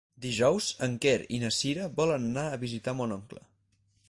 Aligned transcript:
Dijous 0.25 0.69
en 0.87 0.95
Quer 1.03 1.13
i 1.39 1.39
na 1.45 1.53
Cira 1.59 1.85
volen 2.01 2.27
anar 2.31 2.47
a 2.55 2.59
visitar 2.67 2.97
mon 3.03 3.19
oncle. 3.19 3.49